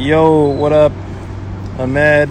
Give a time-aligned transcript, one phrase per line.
[0.00, 0.92] Yo, what up?
[1.78, 2.28] Ahmed,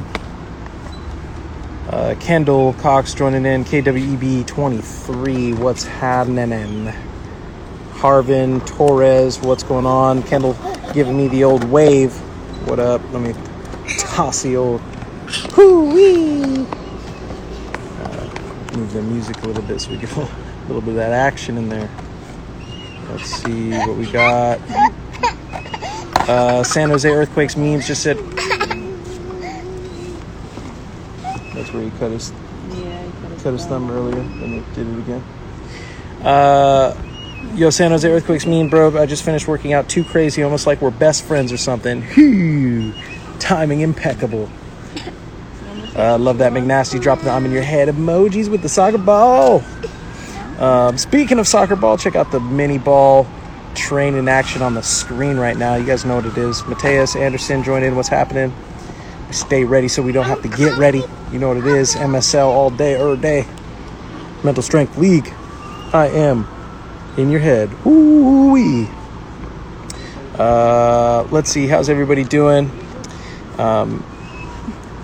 [1.90, 5.54] uh, Kendall Cox joining in, KWEB 23.
[5.54, 6.94] What's happening?
[7.94, 10.24] Harvin Torres, what's going on?
[10.24, 10.58] Kendall
[10.94, 12.14] giving me the old wave.
[12.68, 13.02] What up?
[13.14, 13.34] Let me
[13.98, 14.82] toss the old
[15.54, 16.66] hoo-wee.
[18.02, 20.30] Uh, move the music a little bit so we get a
[20.68, 21.90] little bit of that action in there.
[23.10, 24.60] Let's see what we got.
[26.30, 28.18] Uh, San Jose Earthquakes memes just said.
[31.54, 32.32] That's where he cut his
[32.70, 35.24] Yeah, he cut his, cut his thumb earlier, and he did it again.
[36.24, 36.96] Uh,
[37.56, 38.96] yo, San Jose Earthquakes meme, bro.
[39.02, 42.04] I just finished working out too crazy, almost like we're best friends or something.
[43.40, 44.50] Timing impeccable.
[45.96, 49.64] Uh, love that McNasty dropping the I'm in your head emojis with the soccer ball.
[50.60, 53.28] Um, speaking of soccer ball, check out the mini ball
[53.76, 55.76] train in action on the screen right now.
[55.76, 56.66] You guys know what it is.
[56.68, 57.96] Mateus Anderson join in.
[57.96, 58.54] What's happening?
[59.32, 61.04] Stay ready so we don't have to get ready.
[61.32, 61.96] You know what it is.
[61.96, 63.46] MSL all day, every day.
[64.44, 65.32] Mental Strength League.
[65.94, 66.48] I am
[67.18, 67.70] in your head.
[67.86, 68.88] Ooh wee.
[70.38, 71.68] Uh, let's see.
[71.68, 72.72] How's everybody doing?
[73.58, 74.04] Um,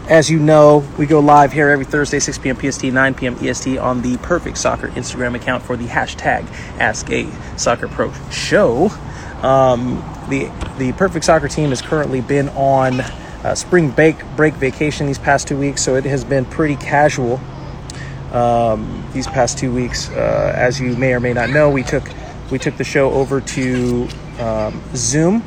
[0.07, 2.59] as you know, we go live here every Thursday, 6 p.m.
[2.59, 3.37] PST, 9 p.m.
[3.41, 6.45] EST on the Perfect Soccer Instagram account for the hashtag
[6.79, 7.27] Ask a
[7.57, 8.89] Soccer Pro Show.
[9.41, 15.07] Um, the the Perfect Soccer team has currently been on uh, spring break break vacation
[15.07, 17.39] these past two weeks, so it has been pretty casual
[18.31, 20.09] um, these past two weeks.
[20.09, 22.07] Uh, as you may or may not know, we took
[22.51, 24.07] we took the show over to
[24.39, 25.43] um, Zoom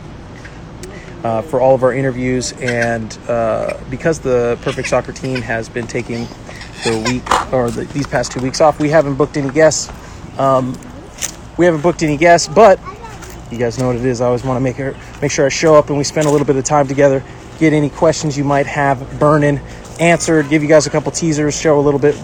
[1.24, 2.52] uh, for all of our interviews.
[2.60, 6.26] And uh, because the Perfect Soccer team has been taking
[6.84, 9.90] the week or the, these past two weeks off, we haven't booked any guests.
[10.38, 10.78] Um,
[11.56, 12.78] we haven't booked any guests, but
[13.50, 14.20] you guys know what it is.
[14.20, 16.30] I always want to make her, make sure I show up and we spend a
[16.30, 17.22] little bit of time together.
[17.58, 19.58] Get any questions you might have burning
[19.98, 20.48] answered.
[20.48, 21.58] Give you guys a couple teasers.
[21.58, 22.14] Show a little bit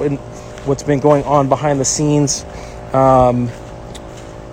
[0.67, 2.45] what's been going on behind the scenes.
[2.93, 3.51] Um,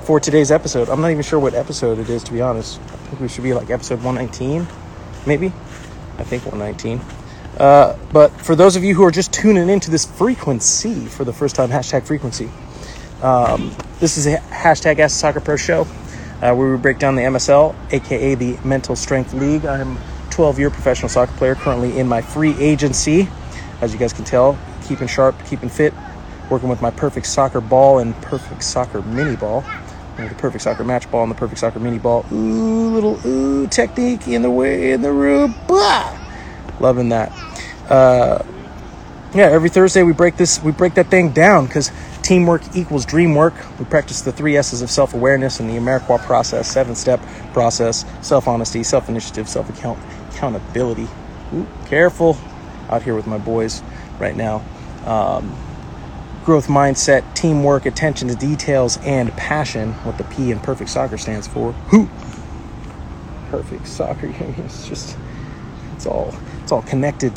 [0.04, 0.90] for today's episode.
[0.90, 2.80] I'm not even sure what episode it is, to be honest.
[3.12, 4.66] I think we should be like episode 119,
[5.28, 5.48] maybe.
[6.18, 7.02] I think 119.
[7.60, 11.34] Uh, but for those of you who are just tuning into this frequency for the
[11.34, 12.50] first time, hashtag frequency,
[13.22, 15.82] um, this is a hashtag Ask Soccer Pro show
[16.42, 19.66] uh, where we break down the MSL, aka the Mental Strength League.
[19.66, 23.28] I'm a 12 year professional soccer player currently in my free agency.
[23.82, 24.58] As you guys can tell,
[24.88, 25.94] keeping sharp, keeping fit,
[26.50, 29.66] working with my perfect soccer ball and perfect soccer mini ball
[30.28, 32.26] the perfect soccer match ball and the perfect soccer mini ball.
[32.32, 35.56] Ooh, little ooh technique in the way in the room.
[35.68, 36.18] Blah.
[36.80, 37.32] Loving that.
[37.90, 38.44] Uh,
[39.34, 41.92] yeah, every Thursday we break this, we break that thing down because
[42.22, 43.54] teamwork equals dream work.
[43.80, 47.22] We practice the three S's of self awareness and the Ameriqua process, seven step
[47.54, 50.00] process, self honesty, self initiative, self account
[50.32, 51.08] accountability.
[51.54, 52.38] Ooh, careful
[52.90, 53.82] out here with my boys
[54.20, 54.64] right now.
[55.06, 55.56] Um,
[56.44, 59.94] growth mindset, teamwork, attention to details, and passion.
[60.04, 61.72] What the P in perfect soccer stands for.
[61.90, 62.10] Who?
[63.50, 64.28] Perfect soccer.
[64.58, 65.18] It's just,
[65.96, 66.34] it's all,
[66.64, 67.34] it's all connected.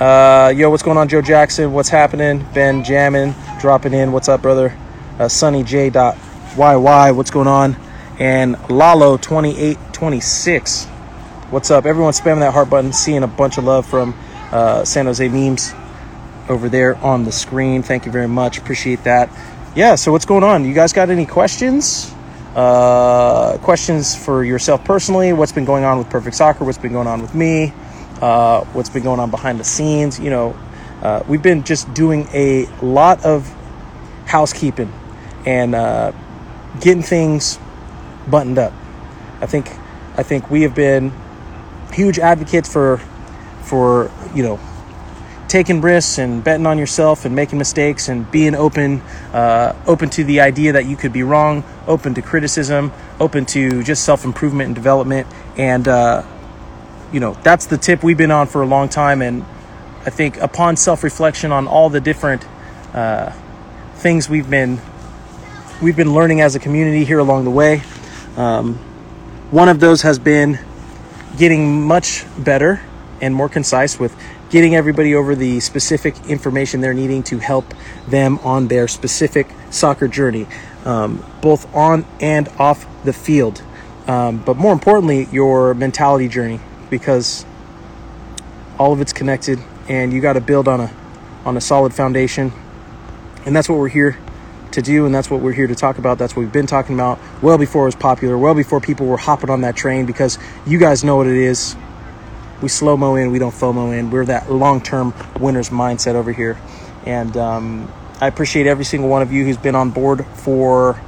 [0.00, 1.72] Uh, yo, what's going on, Joe Jackson?
[1.72, 2.44] What's happening?
[2.52, 4.12] Ben Jammin dropping in.
[4.12, 4.76] What's up, brother?
[5.18, 5.90] Uh, Sunny J.
[5.90, 6.16] Dot
[6.56, 7.14] YY.
[7.14, 7.76] What's going on?
[8.18, 10.86] And Lalo 2826.
[11.50, 11.86] What's up?
[11.86, 12.92] Everyone spamming that heart button.
[12.92, 14.14] Seeing a bunch of love from
[14.50, 15.72] uh, San Jose memes
[16.48, 17.82] over there on the screen.
[17.82, 18.58] Thank you very much.
[18.58, 19.30] Appreciate that.
[19.74, 20.64] Yeah, so what's going on?
[20.64, 22.14] You guys got any questions?
[22.54, 25.32] Uh, questions for yourself personally?
[25.32, 26.64] What's been going on with Perfect Soccer?
[26.64, 27.72] What's been going on with me?
[28.20, 30.20] Uh, what's been going on behind the scenes?
[30.20, 30.56] You know,
[31.02, 33.52] uh, we've been just doing a lot of
[34.26, 34.92] housekeeping
[35.44, 36.12] and uh,
[36.80, 37.58] getting things
[38.30, 38.72] buttoned up.
[39.40, 39.70] I think
[40.16, 41.12] I think we have been
[41.92, 42.98] huge advocates for
[43.62, 44.60] for you know
[45.54, 49.00] taking risks and betting on yourself and making mistakes and being open
[49.32, 52.90] uh, open to the idea that you could be wrong open to criticism
[53.20, 55.28] open to just self-improvement and development.
[55.56, 56.24] And uh,
[57.12, 59.22] you know that's the tip we've been on for a long time.
[59.22, 59.44] And
[60.04, 62.44] i think upon self-reflection on all the different
[62.92, 63.30] uh,
[63.94, 64.80] things we've been
[65.80, 67.80] we've been learning as a community here along the way
[68.36, 68.74] um,
[69.52, 70.58] one of those has been
[71.38, 72.80] getting much better
[73.20, 74.14] and more concise with
[74.54, 77.74] getting everybody over the specific information they're needing to help
[78.06, 80.46] them on their specific soccer journey,
[80.84, 83.60] um, both on and off the field.
[84.06, 87.44] Um, but more importantly, your mentality journey, because
[88.78, 89.58] all of it's connected,
[89.88, 90.94] and you got to build on a
[91.44, 92.52] on a solid foundation,
[93.44, 94.16] and that's what we're here
[94.70, 96.16] to do, and that's what we're here to talk about.
[96.16, 99.16] That's what we've been talking about well before it was popular, well before people were
[99.16, 101.74] hopping on that train, because you guys know what it is
[102.62, 104.10] we slow mo in, we don't FOMO in.
[104.10, 106.58] We're that long term winner's mindset over here.
[107.06, 111.00] And um, I appreciate every single one of you who's been on board for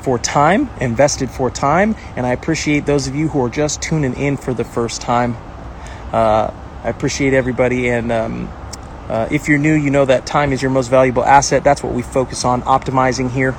[0.00, 4.14] for time, invested for time, and I appreciate those of you who are just tuning
[4.14, 5.34] in for the first time.
[6.12, 6.52] Uh,
[6.82, 8.50] I appreciate everybody, and um,
[9.08, 11.64] uh, if you're new, you know that time is your most valuable asset.
[11.64, 13.56] That's what we focus on optimizing here,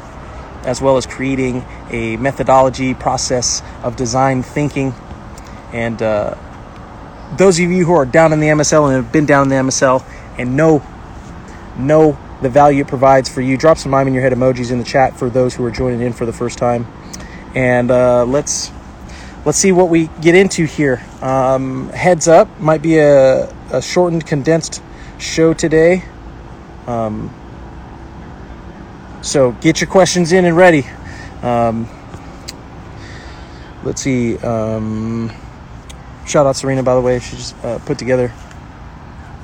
[0.65, 4.93] as well as creating a methodology process of design thinking
[5.73, 6.35] and uh,
[7.37, 9.71] those of you who are down in the MSL and have been down in the
[9.71, 10.05] MSL
[10.37, 10.83] and know
[11.77, 14.77] know the value it provides for you, drop some mime in your head emojis in
[14.77, 16.85] the chat for those who are joining in for the first time,
[17.53, 18.71] and uh, let's
[19.45, 21.01] let's see what we get into here.
[21.21, 24.81] Um, heads up, might be a, a shortened, condensed
[25.17, 26.03] show today.
[26.87, 27.33] Um,
[29.21, 30.85] so get your questions in and ready.
[31.41, 31.89] Um,
[33.83, 34.37] let's see.
[36.25, 37.19] Shout out Serena, by the way.
[37.19, 38.33] She just uh, put together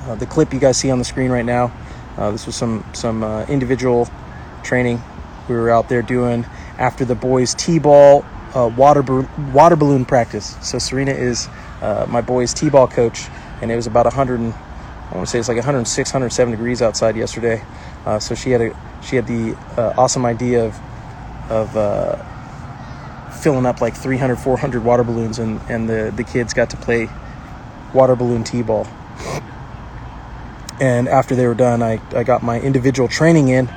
[0.07, 1.71] uh, the clip you guys see on the screen right now.
[2.17, 4.09] Uh, this was some some uh, individual
[4.63, 4.99] training
[5.47, 6.43] we were out there doing
[6.79, 8.25] after the boys' t-ball
[8.55, 9.03] uh, water
[9.53, 10.57] water balloon practice.
[10.61, 11.47] So Serena is
[11.83, 13.27] uh, my boys' t-ball coach,
[13.61, 14.39] and it was about 100.
[14.39, 17.61] And, I want to say it's like 106, 107 degrees outside yesterday.
[18.19, 20.79] so she had a she had the awesome idea of
[21.51, 22.30] of
[23.33, 27.09] filling up like 300, 400 water balloons, and, and the, the kids got to play
[27.93, 28.87] water balloon t ball.
[30.79, 33.71] And after they were done, I, I got my individual training in.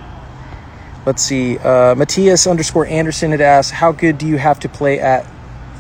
[1.05, 1.59] Let's see.
[1.59, 5.27] Uh, Matthias underscore Anderson had asked, How good do you have to play at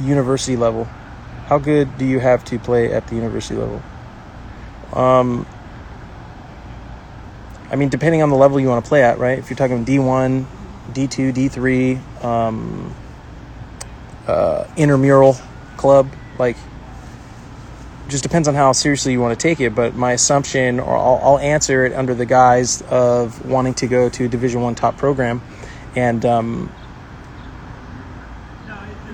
[0.00, 0.84] university level?
[1.46, 3.82] How good do you have to play at the university level?
[4.92, 5.46] Um,
[7.70, 9.38] I mean, depending on the level you want to play at, right?
[9.38, 10.44] If you're talking D1,
[10.92, 12.94] D2, D3, um,
[14.26, 15.36] uh, intramural
[15.76, 16.08] club.
[16.38, 16.56] Like,
[18.08, 19.74] just depends on how seriously you want to take it.
[19.74, 24.08] But my assumption, or I'll, I'll answer it under the guise of wanting to go
[24.10, 25.43] to a Division One top program,
[25.96, 26.72] and um,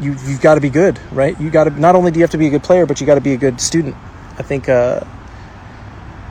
[0.00, 1.38] you you've got to be good, right?
[1.40, 3.06] You got to not only do you have to be a good player, but you
[3.06, 3.96] got to be a good student.
[4.38, 5.04] I think uh,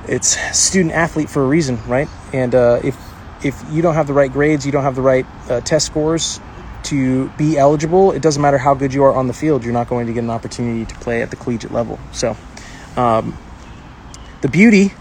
[0.07, 2.09] it's student athlete for a reason, right?
[2.33, 2.98] And uh, if
[3.43, 6.39] if you don't have the right grades, you don't have the right uh, test scores,
[6.86, 9.88] to be eligible, it doesn't matter how good you are on the field, you're not
[9.88, 12.00] going to get an opportunity to play at the collegiate level.
[12.12, 12.36] So,
[12.95, 13.38] um,
[14.41, 14.93] the beauty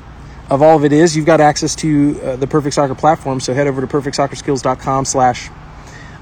[0.51, 3.41] of all of it is you've got access to uh, the Perfect Soccer platform.
[3.41, 5.51] So head over to perfectsoccerskills.com slash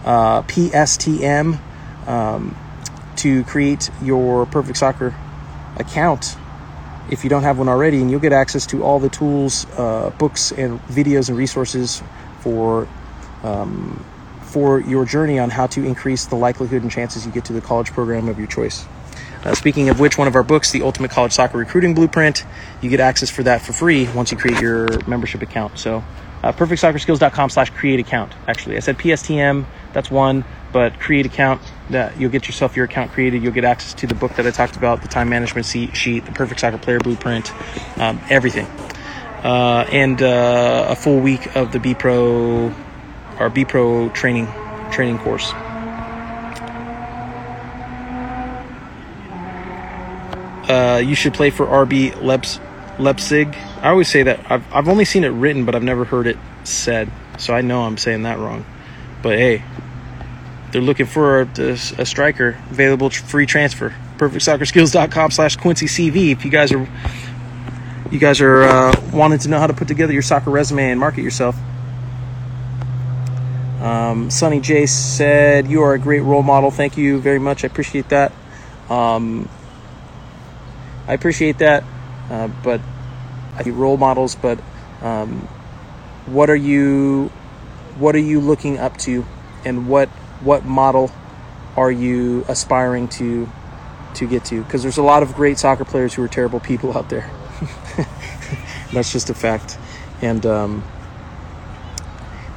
[0.04, 1.58] uh, PSTM
[2.06, 2.56] um,
[3.16, 5.14] to create your Perfect Soccer
[5.76, 6.36] account
[7.10, 10.10] if you don't have one already, and you'll get access to all the tools, uh,
[10.18, 12.02] books, and videos and resources
[12.40, 12.88] for
[13.42, 14.04] um,
[14.56, 17.60] for your journey on how to increase the likelihood and chances you get to the
[17.60, 18.86] college program of your choice.
[19.44, 22.42] Uh, speaking of which, one of our books, The Ultimate College Soccer Recruiting Blueprint,
[22.80, 25.78] you get access for that for free once you create your membership account.
[25.78, 26.02] So,
[26.42, 28.32] uh, perfectsoccerskills.com slash create account.
[28.48, 31.60] Actually, I said PSTM, that's one, but create account,
[31.90, 33.42] that you'll get yourself your account created.
[33.42, 36.32] You'll get access to the book that I talked about, the time management sheet, the
[36.32, 37.52] perfect soccer player blueprint,
[38.00, 38.64] um, everything.
[39.44, 42.74] Uh, and uh, a full week of the B Pro
[43.38, 44.46] our B Pro training
[44.90, 45.52] training course.
[50.68, 52.58] Uh, you should play for RB Leps,
[52.98, 56.26] Leipzig I always say that I've I've only seen it written, but I've never heard
[56.26, 57.10] it said.
[57.38, 58.64] So I know I'm saying that wrong.
[59.22, 59.62] But hey,
[60.72, 63.94] they're looking for a, a striker available free transfer.
[64.16, 66.32] PerfectSoccerSkills.com slash Quincy CV.
[66.32, 66.88] If you guys are
[68.10, 70.98] you guys are uh, wanting to know how to put together your soccer resume and
[70.98, 71.56] market yourself.
[73.86, 76.72] Um, Sonny J said, You are a great role model.
[76.72, 77.62] Thank you very much.
[77.62, 78.32] I appreciate that.
[78.90, 79.48] Um,
[81.06, 81.84] I appreciate that.
[82.28, 82.80] Uh, but
[83.54, 84.58] I role models, but
[85.02, 85.48] um,
[86.26, 87.30] what are you
[87.98, 89.24] what are you looking up to
[89.64, 90.08] and what
[90.40, 91.12] what model
[91.76, 93.48] are you aspiring to
[94.14, 96.96] to get to because there's a lot of great soccer players who are terrible people
[96.96, 97.30] out there
[98.92, 99.78] that's just a fact
[100.20, 100.82] and um,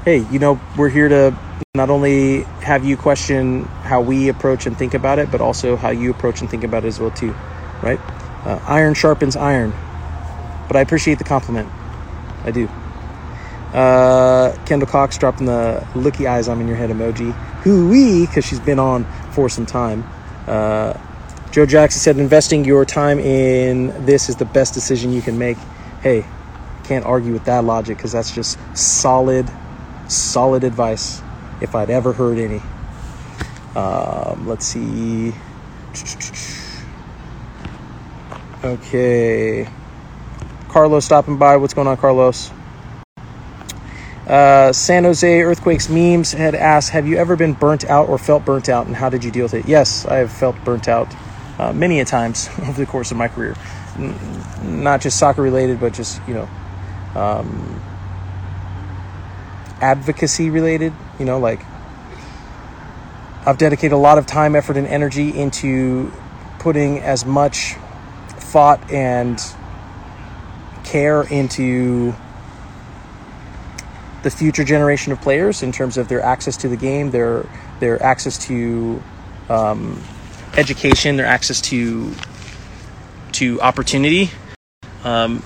[0.05, 1.37] hey you know we're here to
[1.75, 5.89] not only have you question how we approach and think about it but also how
[5.89, 7.35] you approach and think about it as well too
[7.83, 7.99] right
[8.45, 9.71] uh, iron sharpens iron
[10.67, 11.69] but i appreciate the compliment
[12.45, 12.67] i do
[13.73, 17.33] uh, Kendall Cox dropping the looky eyes I'm in your head emoji.
[17.61, 20.03] Hooey, because she's been on for some time.
[20.47, 20.93] Uh,
[21.51, 25.57] Joe Jackson said, investing your time in this is the best decision you can make.
[26.01, 26.25] Hey,
[26.83, 29.47] can't argue with that logic because that's just solid,
[30.09, 31.21] solid advice
[31.61, 32.61] if I'd ever heard any.
[33.75, 35.33] Um, let's see.
[38.63, 39.67] Okay.
[40.67, 41.57] Carlos stopping by.
[41.57, 42.51] What's going on, Carlos?
[44.27, 48.45] Uh, San Jose Earthquakes memes had asked, "Have you ever been burnt out or felt
[48.45, 51.07] burnt out, and how did you deal with it?" Yes, I have felt burnt out
[51.57, 53.55] uh, many a times over the course of my career,
[53.97, 54.13] N-
[54.61, 56.49] not just soccer related, but just you know,
[57.15, 57.81] um,
[59.81, 60.93] advocacy related.
[61.19, 61.61] You know, like
[63.45, 66.11] I've dedicated a lot of time, effort, and energy into
[66.59, 67.75] putting as much
[68.29, 69.41] thought and
[70.83, 72.13] care into
[74.23, 77.45] the future generation of players in terms of their access to the game, their
[77.79, 79.01] their access to
[79.49, 80.01] um,
[80.57, 82.13] education, their access to
[83.33, 84.29] to opportunity.
[85.03, 85.43] Um,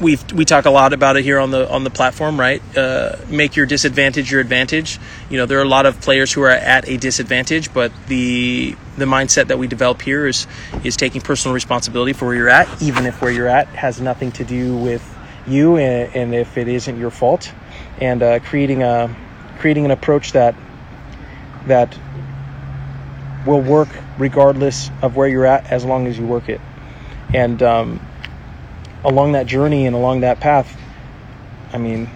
[0.00, 2.62] we we talk a lot about it here on the on the platform, right?
[2.76, 4.98] Uh, make your disadvantage your advantage.
[5.28, 8.76] You know, there are a lot of players who are at a disadvantage, but the
[8.96, 10.46] the mindset that we develop here is
[10.84, 14.32] is taking personal responsibility for where you're at, even if where you're at has nothing
[14.32, 15.02] to do with
[15.46, 17.52] you and, and if it isn't your fault,
[18.00, 19.14] and uh, creating a
[19.58, 20.54] creating an approach that
[21.66, 21.98] that
[23.46, 23.88] will work
[24.18, 26.60] regardless of where you're at, as long as you work it.
[27.32, 28.07] And um,
[29.04, 30.76] along that journey and along that path,
[31.72, 32.08] I mean,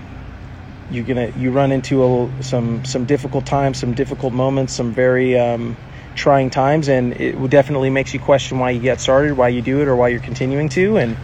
[0.90, 5.38] you're gonna you run into a, some some difficult times, some difficult moments, some very
[5.38, 5.76] um,
[6.14, 9.80] trying times, and it definitely makes you question why you get started, why you do
[9.80, 11.16] it, or why you're continuing to, and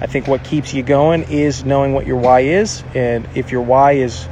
[0.00, 3.62] I think what keeps you going is knowing what your why is, and if your
[3.62, 4.28] why is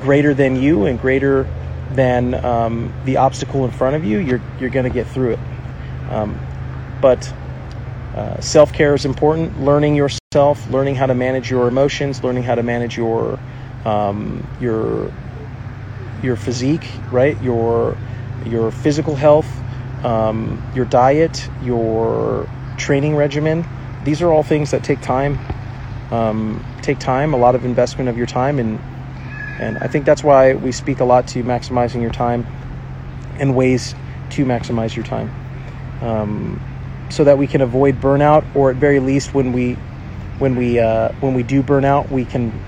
[0.00, 1.46] greater than you and greater
[1.92, 5.38] than um, the obstacle in front of you, you're you're to get through it.
[6.10, 6.38] Um,
[7.00, 7.32] but
[8.14, 9.62] uh, self care is important.
[9.62, 13.38] Learning yourself, learning how to manage your emotions, learning how to manage your
[13.84, 15.12] um, your
[16.22, 17.40] your physique, right?
[17.42, 17.96] Your
[18.46, 19.48] your physical health,
[20.04, 23.64] um, your diet, your training regimen
[24.04, 25.38] these are all things that take time,
[26.10, 28.78] um, take time, a lot of investment of your time, and
[29.58, 32.46] and I think that's why we speak a lot to maximizing your time
[33.38, 33.94] and ways
[34.30, 35.30] to maximize your time,
[36.00, 36.60] um,
[37.10, 39.82] so that we can avoid burnout, or at very least, when we
[40.38, 42.62] when we uh, when we do burnout, we can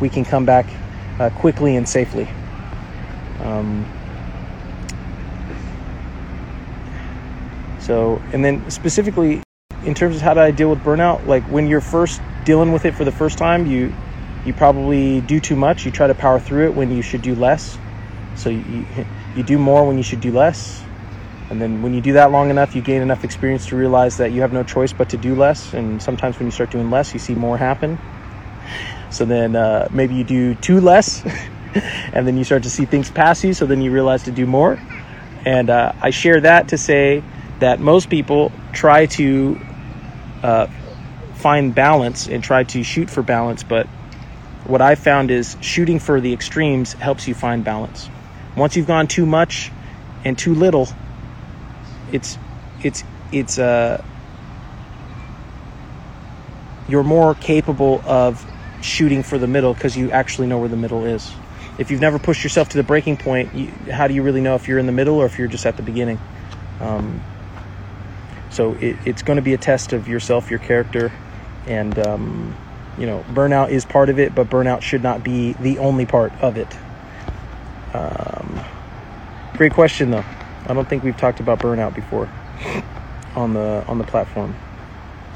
[0.00, 0.82] we can come back
[1.18, 2.34] uh, quickly and safely.
[3.38, 3.92] Um,
[7.78, 9.44] so, and then specifically
[9.82, 12.84] in terms of how do I deal with burnout, like when you're first dealing with
[12.86, 13.96] it for the first time, you
[14.44, 15.86] you probably do too much.
[15.86, 17.80] You try to power through it when you should do less.
[18.34, 20.89] So you you do more when you should do less.
[21.50, 24.30] And then when you do that long enough, you gain enough experience to realize that
[24.30, 25.74] you have no choice but to do less.
[25.74, 27.98] And sometimes when you start doing less, you see more happen.
[29.10, 31.24] So then uh, maybe you do two less,
[32.12, 33.52] and then you start to see things pass you.
[33.52, 34.80] So then you realize to do more.
[35.44, 37.24] And uh, I share that to say
[37.58, 39.60] that most people try to
[40.44, 40.66] uh,
[41.34, 43.64] find balance and try to shoot for balance.
[43.64, 43.88] But
[44.66, 48.08] what I found is shooting for the extremes helps you find balance.
[48.56, 49.72] Once you've gone too much
[50.24, 50.88] and too little,
[52.12, 52.38] it's
[52.80, 54.02] it's it's uh
[56.86, 58.46] you're more capable of
[58.80, 61.34] shooting for the middle because you actually know where the middle is.
[61.78, 64.54] If you've never pushed yourself to the breaking point, you, how do you really know
[64.56, 66.20] if you're in the middle or if you're just at the beginning?
[66.80, 67.22] Um,
[68.50, 71.14] so it, it's going to be a test of yourself, your character,
[71.66, 72.58] and um,
[72.96, 76.34] you know, burnout is part of it, but burnout should not be the only part
[76.40, 76.78] of it.
[77.94, 78.66] Um,
[79.56, 80.26] great question, though.
[80.66, 82.28] I don't think we've talked about burnout before
[83.34, 84.54] on the on the platform.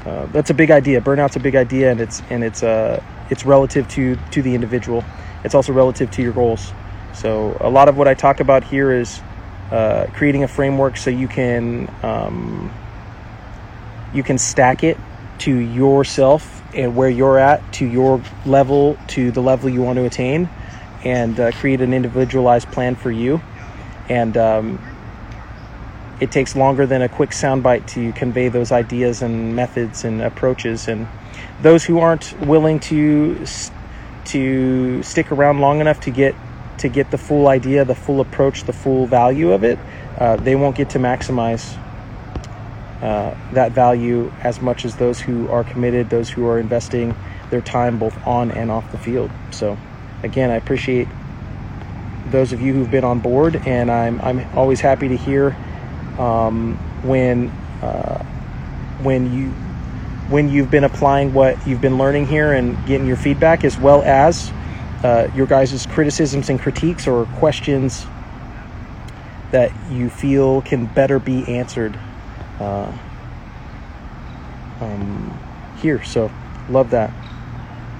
[0.05, 1.01] Uh, that's a big idea.
[1.01, 5.03] Burnout's a big idea, and it's and it's uh it's relative to to the individual.
[5.43, 6.73] It's also relative to your goals.
[7.13, 9.21] So a lot of what I talk about here is
[9.71, 12.71] uh, creating a framework so you can um,
[14.13, 14.97] you can stack it
[15.39, 20.05] to yourself and where you're at to your level to the level you want to
[20.05, 20.49] attain
[21.03, 23.41] and uh, create an individualized plan for you
[24.07, 24.79] and um,
[26.19, 30.87] it takes longer than a quick soundbite to convey those ideas and methods and approaches
[30.87, 31.07] and
[31.61, 33.45] those who aren't willing to
[34.25, 36.35] to stick around long enough to get
[36.77, 39.79] to get the full idea the full approach the full value of it
[40.17, 41.77] uh, they won't get to maximize
[43.01, 47.15] uh, that value as much as those who are committed, those who are investing
[47.49, 49.31] their time both on and off the field.
[49.51, 49.77] So,
[50.23, 51.07] again, I appreciate
[52.25, 55.55] those of you who've been on board, and I'm I'm always happy to hear
[56.19, 57.49] um, when
[57.81, 58.23] uh,
[59.01, 59.49] when you
[60.29, 64.01] when you've been applying what you've been learning here and getting your feedback, as well
[64.03, 64.51] as
[65.03, 68.05] uh, your guys' criticisms and critiques or questions
[69.51, 71.97] that you feel can better be answered
[72.59, 72.91] uh,
[74.81, 75.39] um,
[75.77, 76.01] here.
[76.03, 76.31] So
[76.69, 77.13] love that.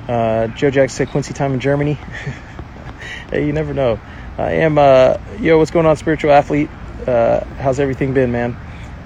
[0.08, 1.94] Uh, Joe Jack said Quincy time in Germany.
[3.30, 4.00] hey, you never know.
[4.38, 6.70] I am, uh, yo, what's going on, spiritual athlete?
[7.08, 8.58] Uh, how's everything been, man?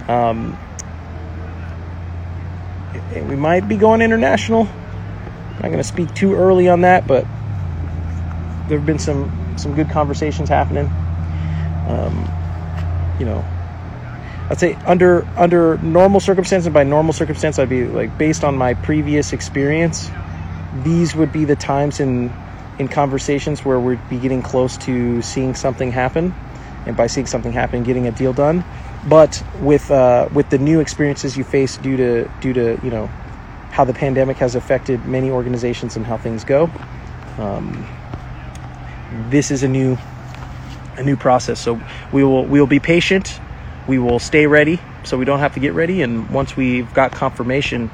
[0.07, 0.57] Um,
[3.13, 4.63] we might be going international.
[4.63, 7.25] I'm not going to speak too early on that, but
[8.67, 10.85] there have been some some good conversations happening.
[11.87, 12.31] Um,
[13.19, 13.43] you know,
[14.49, 18.55] I'd say under under normal circumstances, and by normal circumstance, I'd be like based on
[18.55, 20.09] my previous experience.
[20.83, 22.31] These would be the times in
[22.79, 26.33] in conversations where we'd be getting close to seeing something happen,
[26.85, 28.63] and by seeing something happen, getting a deal done.
[29.07, 33.07] But with uh, with the new experiences you face due to due to you know
[33.71, 36.69] how the pandemic has affected many organizations and how things go,
[37.37, 37.87] um,
[39.29, 39.97] this is a new
[40.97, 41.59] a new process.
[41.59, 41.79] So
[42.11, 43.39] we will we will be patient
[43.89, 46.03] we will stay ready so we don't have to get ready.
[46.03, 47.89] And once we've got confirmation,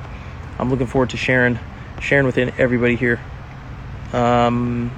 [0.59, 1.57] I'm looking forward to sharing
[2.01, 3.19] sharing with everybody here.
[4.11, 4.91] Um,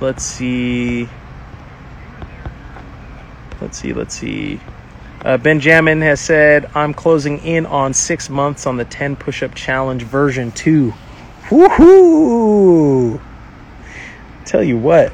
[0.00, 1.08] let's see.
[3.74, 3.92] Let's see.
[3.92, 4.60] Let's see.
[5.24, 9.52] Uh, Benjamin has said, I'm closing in on six months on the 10 push up
[9.56, 10.94] challenge version 2.
[11.48, 13.20] Woohoo!
[14.44, 15.12] Tell you what,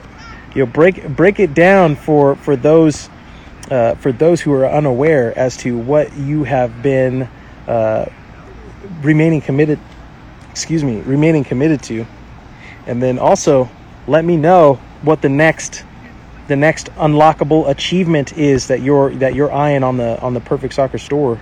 [0.55, 3.09] you know, break break it down for for those
[3.70, 7.31] uh, for those who are unaware as to what you have been
[7.66, 8.05] uh,
[9.01, 9.79] remaining committed,
[10.51, 12.05] excuse me, remaining committed to,
[12.87, 13.70] and then also
[14.07, 15.83] let me know what the next
[16.51, 20.75] the next unlockable achievement is that you're that you're eyeing on the on the perfect
[20.75, 21.37] soccer store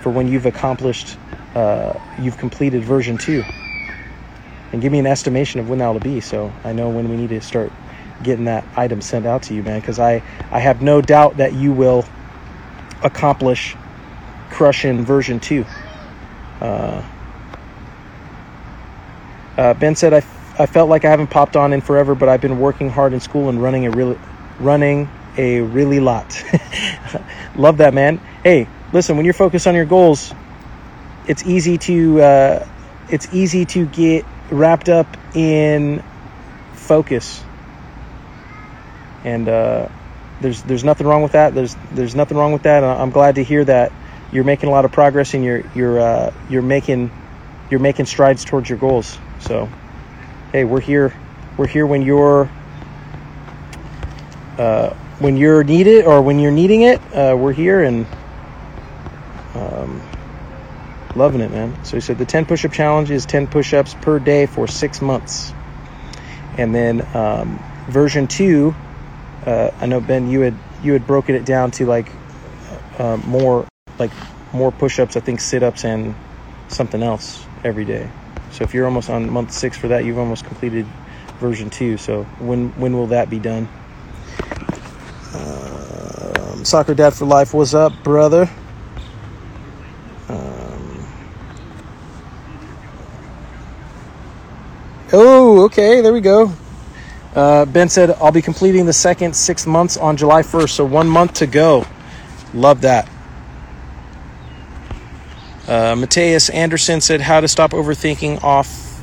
[0.00, 1.18] for when you've accomplished
[1.56, 3.44] uh, you've completed version two
[4.72, 7.30] and give me an estimation of when that'll be so i know when we need
[7.30, 7.72] to start
[8.22, 11.54] getting that item sent out to you, man, because I, I have no doubt that
[11.54, 12.06] you will
[13.02, 13.76] accomplish
[14.50, 15.64] Crush in version 2.
[16.60, 17.02] Uh,
[19.56, 22.28] uh, ben said, I, f- I felt like I haven't popped on in forever, but
[22.28, 24.18] I've been working hard in school and running a really,
[24.62, 26.42] running a really lot.
[27.56, 28.20] Love that, man.
[28.42, 30.32] Hey, listen, when you're focused on your goals,
[31.26, 32.68] it's easy to, uh,
[33.08, 36.02] it's easy to get wrapped up in
[36.74, 37.42] focus
[39.24, 39.88] and uh,
[40.40, 41.54] there's there's nothing wrong with that.
[41.54, 42.82] There's there's nothing wrong with that.
[42.84, 43.92] I'm glad to hear that
[44.32, 47.10] you're making a lot of progress and you're you're uh, you're making
[47.70, 49.18] you're making strides towards your goals.
[49.40, 49.68] So,
[50.52, 51.14] hey, we're here.
[51.56, 52.50] We're here when you're
[54.58, 57.00] uh, when you're needed or when you're needing it.
[57.12, 58.06] Uh, we're here and
[59.54, 60.02] um,
[61.14, 61.76] loving it, man.
[61.84, 65.52] So he said the 10 push-up challenge is 10 push-ups per day for six months,
[66.58, 68.74] and then um, version two
[69.46, 72.10] uh, I know Ben, you had you had broken it down to like
[72.98, 73.66] uh, more
[73.98, 74.12] like
[74.52, 75.16] more push-ups.
[75.16, 76.14] I think sit-ups and
[76.68, 78.08] something else every day.
[78.52, 80.86] So if you're almost on month six for that, you've almost completed
[81.40, 81.96] version two.
[81.96, 83.68] So when when will that be done?
[85.34, 88.50] Um, Soccer Dad for Life, what's up, brother?
[90.28, 91.06] Um,
[95.12, 96.52] oh, okay, there we go.
[97.34, 101.08] Uh, ben said, I'll be completing the second six months on July 1st, so one
[101.08, 101.86] month to go.
[102.52, 103.08] Love that.
[105.66, 109.00] Uh, Mateus Anderson said how to stop overthinking off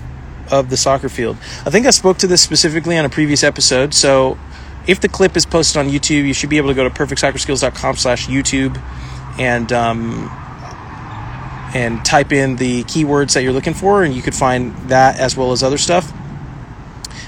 [0.51, 1.37] of the soccer field.
[1.65, 3.93] I think I spoke to this specifically on a previous episode.
[3.93, 4.37] So
[4.89, 7.95] if the clip is posted on YouTube, you should be able to go to perfectsoccerskills.com
[7.95, 8.75] slash YouTube
[9.37, 10.27] and um,
[11.75, 15.37] and type in the keywords that you're looking for, and you could find that as
[15.37, 16.11] well as other stuff.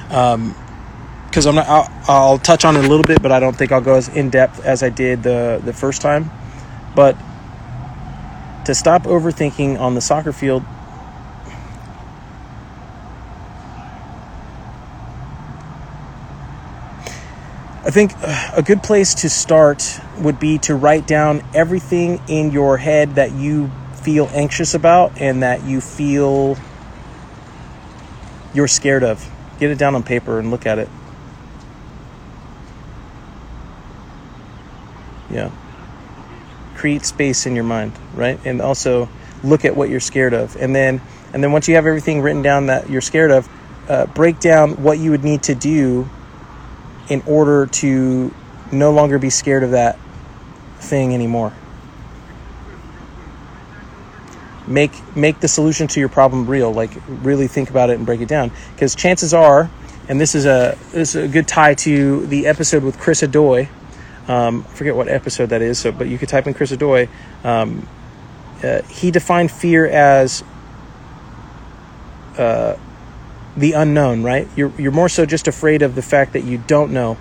[0.10, 0.56] Um,
[1.28, 3.72] because I'm not, I'll, I'll touch on it a little bit, but I don't think
[3.72, 6.32] I'll go as in depth as I did the the first time.
[6.96, 7.16] But
[8.66, 10.64] to stop overthinking on the soccer field,
[17.84, 22.78] I think a good place to start would be to write down everything in your
[22.78, 23.72] head that you
[24.04, 26.58] feel anxious about and that you feel
[28.54, 29.28] you're scared of.
[29.60, 30.90] Get it down on paper and look at it.
[35.32, 35.50] Yeah.
[36.76, 38.40] Create space in your mind, right?
[38.46, 39.10] And also
[39.44, 40.56] look at what you're scared of.
[40.56, 41.02] And then
[41.34, 43.50] and then once you have everything written down that you're scared of,
[43.90, 46.08] uh, break down what you would need to do
[47.12, 48.34] in order to
[48.72, 50.00] no longer be scared of that
[50.78, 51.52] thing anymore.
[54.66, 56.72] Make make the solution to your problem real.
[56.72, 58.50] Like really think about it and break it down.
[58.74, 59.70] Because chances are,
[60.08, 63.68] and this is a this is a good tie to the episode with Chris Adoy.
[64.30, 65.80] Um, I forget what episode that is.
[65.80, 67.10] So, but you could type in Chris Adoy.
[67.44, 67.86] Um,
[68.64, 70.46] uh, he defined fear as
[72.38, 72.78] uh,
[73.56, 74.48] the unknown, right?
[74.56, 77.18] You're you're more so just afraid of the fact that you don't know.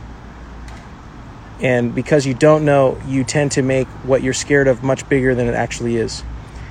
[1.60, 5.34] And because you don't know, you tend to make what you're scared of much bigger
[5.34, 6.22] than it actually is.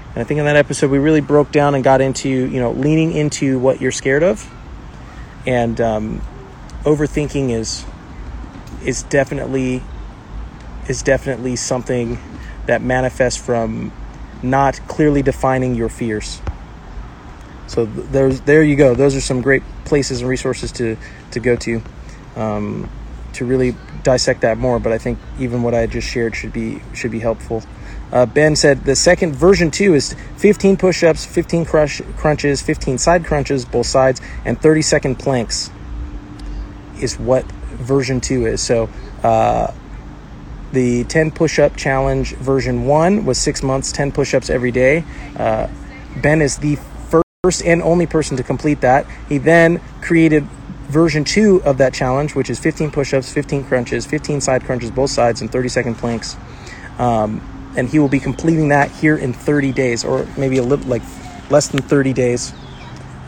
[0.10, 2.72] And I think in that episode we really broke down and got into, you know,
[2.72, 4.50] leaning into what you're scared of.
[5.46, 6.22] And um,
[6.84, 7.86] overthinking is
[8.84, 9.84] is definitely
[10.88, 12.18] is definitely something
[12.66, 13.92] that manifests from
[14.42, 16.42] not clearly defining your fears.
[17.70, 18.96] So there's there you go.
[18.96, 20.98] Those are some great places and resources to
[21.32, 21.84] to go to
[22.36, 22.90] um,
[23.34, 24.80] to really dissect that more.
[24.80, 27.62] But I think even what I just shared should be should be helpful.
[28.12, 33.24] Uh, ben said the second version two is 15 push-ups, 15 crush, crunches, 15 side
[33.24, 35.70] crunches, both sides, and 30 second planks
[37.00, 38.62] is what version two is.
[38.62, 38.90] So
[39.22, 39.72] uh,
[40.72, 45.04] the 10 push-up challenge version one was six months, 10 push-ups every day.
[45.38, 45.68] Uh,
[46.20, 46.80] ben is the
[47.46, 49.06] first and only person to complete that.
[49.30, 50.44] He then created
[50.90, 54.92] version two of that challenge, which is 15 push ups, 15 crunches, 15 side crunches,
[54.92, 56.36] both sides, and 30 second planks.
[56.98, 57.40] Um,
[57.78, 61.02] and he will be completing that here in 30 days, or maybe a little like
[61.50, 62.52] less than 30 days.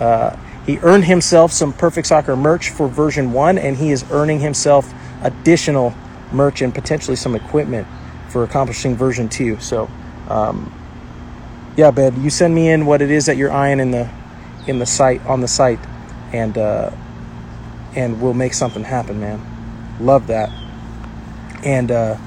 [0.02, 4.41] Uh, he earned himself some Perfect Soccer merch for version one, and he is earning
[4.41, 5.95] himself additional
[6.34, 7.88] merch and potentially some equipment
[8.28, 9.58] for accomplishing version two.
[9.62, 9.89] So,
[10.28, 10.69] um,
[11.77, 14.10] yeah, Ben, you send me in what it is that you're eyeing in the
[14.67, 15.79] in the site on the site,
[16.34, 16.91] and uh,
[17.95, 19.41] and we'll make something happen, man.
[19.99, 20.49] Love that.
[21.63, 22.17] And uh,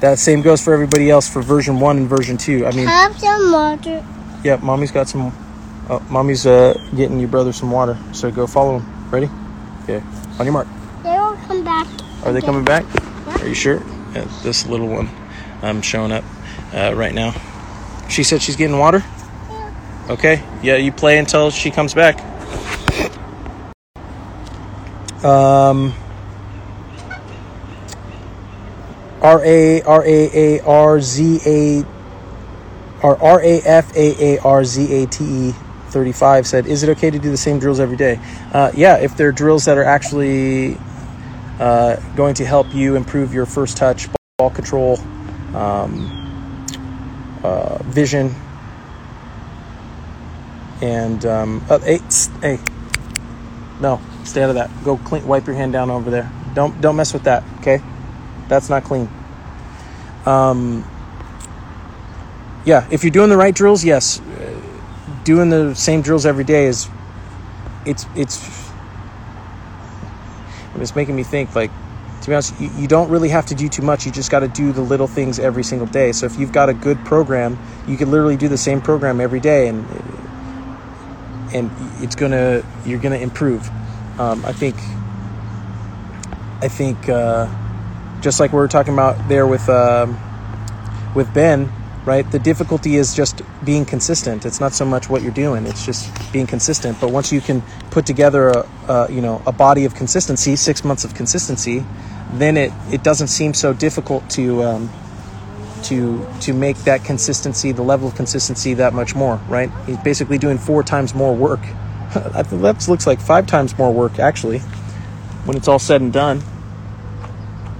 [0.00, 2.66] that same goes for everybody else for version one and version two.
[2.66, 4.04] I mean, have some water.
[4.44, 5.32] Yep, mommy's got some.
[5.88, 7.98] Oh, mommy's uh, getting your brother some water.
[8.12, 9.10] So go follow him.
[9.10, 9.28] Ready?
[9.82, 10.02] Okay.
[10.38, 10.68] On your mark.
[11.02, 11.86] They will come back.
[12.24, 12.84] Are they coming back?
[13.40, 13.82] Are you sure?
[14.14, 15.08] Yeah, this little one
[15.62, 16.24] um, showing up
[16.72, 17.34] uh, right now.
[18.12, 19.02] She said she's getting water?
[20.10, 20.42] Okay.
[20.62, 22.20] Yeah, you play until she comes back.
[25.24, 25.94] Um,
[29.22, 31.84] R A R A A R Z A
[33.02, 35.52] or R A F A A R Z A T E
[35.88, 38.20] 35 said, Is it okay to do the same drills every day?
[38.52, 40.76] Uh, yeah, if they're drills that are actually
[41.58, 44.98] uh, going to help you improve your first touch, ball control,
[45.54, 46.22] um,
[47.42, 48.34] uh, vision,
[50.80, 52.00] and um, uh, hey,
[52.40, 52.58] hey,
[53.80, 54.70] no, stay out of that.
[54.84, 56.30] Go clean, wipe your hand down over there.
[56.54, 57.44] Don't don't mess with that.
[57.60, 57.80] Okay,
[58.48, 59.08] that's not clean.
[60.26, 60.88] Um,
[62.64, 64.60] yeah, if you're doing the right drills, yes, uh,
[65.24, 66.88] doing the same drills every day is
[67.84, 68.62] it's it's
[70.76, 71.70] it's making me think like
[72.22, 74.06] to be honest, you, you don't really have to do too much.
[74.06, 76.12] You just got to do the little things every single day.
[76.12, 79.40] So if you've got a good program, you could literally do the same program every
[79.40, 79.84] day, and
[81.52, 81.70] and
[82.02, 83.68] it's gonna you're gonna improve.
[84.18, 84.76] Um, I think
[86.60, 87.48] I think uh,
[88.20, 90.16] just like we were talking about there with um,
[91.14, 91.72] with Ben,
[92.04, 92.28] right?
[92.30, 94.44] The difficulty is just being consistent.
[94.44, 97.00] It's not so much what you're doing; it's just being consistent.
[97.00, 100.84] But once you can put together a, a you know a body of consistency, six
[100.84, 101.84] months of consistency,
[102.32, 104.90] then it, it doesn't seem so difficult to um,
[105.84, 109.36] to to make that consistency, the level of consistency, that much more.
[109.48, 109.70] Right?
[109.86, 111.60] He's basically doing four times more work.
[112.12, 112.52] That
[112.88, 114.58] looks like five times more work actually,
[115.46, 116.42] when it's all said and done.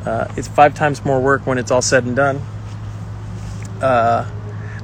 [0.06, 2.40] Uh, it's five times more work when it's all said and done
[3.82, 4.30] uh,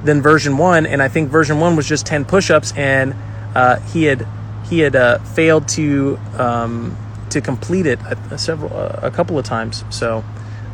[0.03, 3.15] than version one, and I think version one was just ten push-ups, and
[3.55, 4.27] uh, he had
[4.69, 6.97] he had uh, failed to um,
[7.29, 7.99] to complete it
[8.31, 9.83] a, several a couple of times.
[9.89, 10.23] So,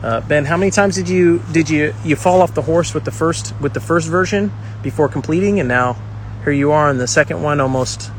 [0.03, 3.05] uh, Ben, how many times did you did you you fall off the horse with
[3.05, 4.51] the first with the first version
[4.83, 5.97] before completing, and now
[6.43, 8.11] here you are in the second one, almost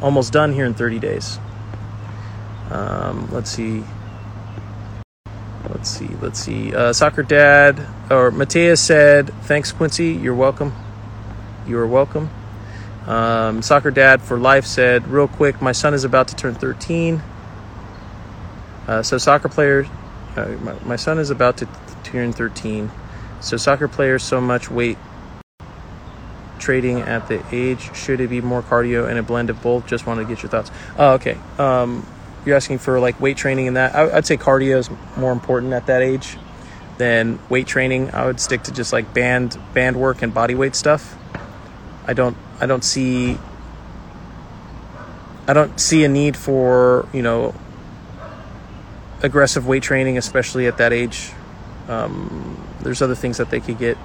[0.00, 1.38] almost done here in thirty days.
[2.70, 3.84] Um, let's see.
[5.82, 6.08] Let's see.
[6.20, 6.72] Let's see.
[6.72, 10.12] Uh, Soccer Dad or Mateus said, "Thanks, Quincy.
[10.12, 10.72] You're welcome.
[11.66, 12.30] You are welcome."
[13.04, 17.20] Um, Soccer Dad for Life said, "Real quick, my son is about to turn 13.
[18.86, 19.88] Uh, so soccer players,
[20.36, 21.68] uh, my, my son is about to
[22.04, 22.88] turn 13.
[23.40, 24.98] So soccer players, so much weight
[26.60, 27.92] trading at the age.
[27.96, 29.88] Should it be more cardio and a blend of both?
[29.88, 30.70] Just wanted to get your thoughts.
[30.96, 31.36] Oh, okay.
[31.58, 32.06] Um,
[32.44, 33.94] you're asking for like weight training and that.
[33.94, 36.36] I, would say cardio is more important at that age
[36.98, 38.12] than weight training.
[38.12, 41.16] I would stick to just like band band work and body weight stuff.
[42.06, 43.38] I don't I don't see
[45.46, 47.54] I don't see a need for you know
[49.22, 51.30] aggressive weight training, especially at that age.
[51.88, 53.96] Um, there's other things that they could get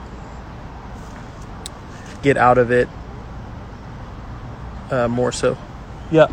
[2.21, 2.87] get out of it
[4.91, 5.57] uh, more so.
[6.11, 6.27] Yeah.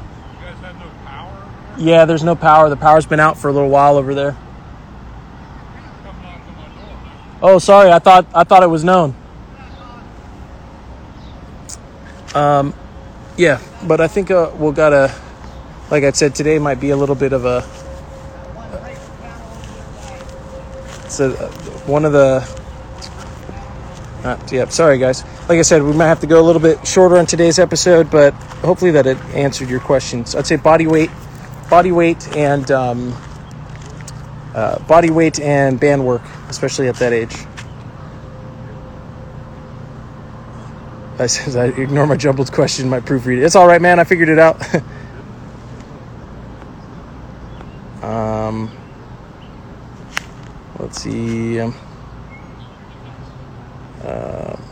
[1.77, 2.69] Yeah, there's no power.
[2.69, 4.37] The power's been out for a little while over there.
[7.43, 7.91] Oh, sorry.
[7.91, 9.15] I thought I thought it was known.
[12.35, 12.75] Um,
[13.37, 15.15] yeah, but I think uh, we'll gotta,
[15.91, 17.59] like I said, today might be a little bit of a.
[21.05, 21.31] It's a,
[21.87, 22.49] one of the.
[24.51, 25.23] Yeah, sorry guys.
[25.49, 28.11] Like I said, we might have to go a little bit shorter on today's episode,
[28.11, 28.33] but
[28.63, 30.35] hopefully that it answered your questions.
[30.35, 31.11] I'd say body weight
[31.69, 33.15] body weight and um,
[34.55, 37.35] uh, body weight and band work, especially at that age.
[41.19, 43.43] I says I ignore my jumbled question, my proofread.
[43.43, 43.99] It's all right, man.
[43.99, 44.63] I figured it out.
[48.03, 48.71] um,
[50.79, 51.61] let's see.
[51.61, 51.75] Um,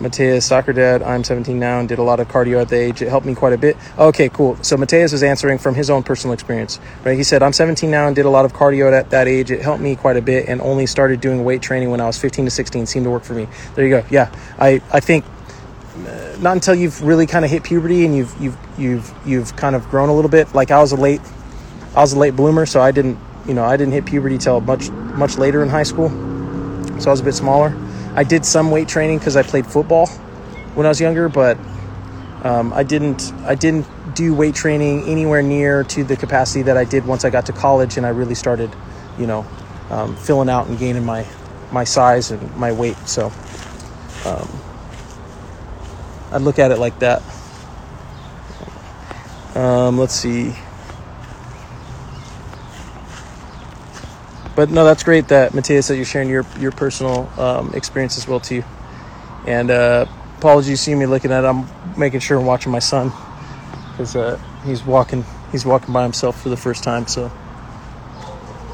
[0.02, 1.02] Mateus, soccer dad.
[1.02, 3.00] I'm 17 now and did a lot of cardio at the age.
[3.00, 3.76] It helped me quite a bit.
[3.96, 4.56] Okay, cool.
[4.62, 7.16] So Mateus was answering from his own personal experience, right?
[7.16, 9.50] He said, I'm 17 now and did a lot of cardio at that age.
[9.50, 12.18] It helped me quite a bit and only started doing weight training when I was
[12.18, 12.86] 15 to 16.
[12.86, 13.46] Seemed to work for me.
[13.74, 14.04] There you go.
[14.10, 15.24] Yeah, I, I think
[16.06, 19.76] uh, not until you've really kind of hit puberty and you've, you've, you've, you've kind
[19.76, 20.52] of grown a little bit.
[20.54, 21.20] Like I was a late,
[21.94, 24.60] I was a late bloomer, so I didn't, you know, I didn't hit puberty till
[24.60, 26.08] much, much later in high school.
[27.00, 27.76] So I was a bit smaller.
[28.14, 30.06] I did some weight training because I played football
[30.74, 31.58] when I was younger, but
[32.42, 36.84] um, I didn't I didn't do weight training anywhere near to the capacity that I
[36.84, 38.70] did once I got to college and I really started,
[39.18, 39.46] you know,
[39.90, 41.26] um, filling out and gaining my
[41.70, 42.96] my size and my weight.
[43.06, 43.32] So
[44.26, 44.48] um,
[46.30, 47.22] I look at it like that.
[49.54, 50.54] Um, let's see.
[54.54, 58.28] But no, that's great that Matthias that you're sharing your your personal um, experience as
[58.28, 58.62] well too.
[59.46, 60.06] And uh,
[60.38, 61.44] apologies, see me looking at.
[61.44, 61.46] It.
[61.46, 63.12] I'm making sure I'm watching my son
[63.90, 67.06] because uh, he's walking he's walking by himself for the first time.
[67.06, 67.30] So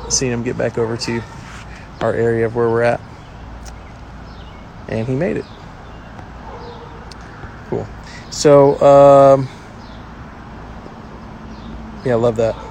[0.09, 1.23] seeing him get back over to
[2.01, 3.01] our area of where we're at,
[4.89, 5.45] and he made it.
[7.69, 7.87] Cool.
[8.31, 9.49] So um,
[12.05, 12.68] yeah, I love that.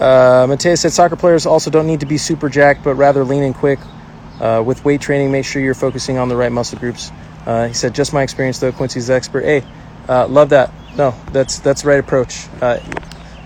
[0.00, 3.42] Uh, Mateus said soccer players also don't need to be super jacked, but rather lean
[3.42, 3.78] and quick.
[4.40, 7.12] Uh, with weight training, make sure you're focusing on the right muscle groups.
[7.46, 8.72] Uh, he said, just my experience though.
[8.72, 9.44] Quincy's the expert.
[9.44, 9.62] Hey,
[10.08, 10.72] uh, love that.
[10.96, 12.48] No, that's that's the right approach.
[12.60, 12.80] Uh,